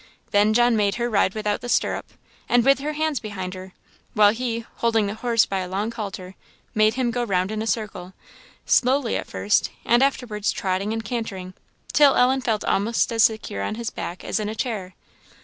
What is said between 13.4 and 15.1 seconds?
on his back as in a chair.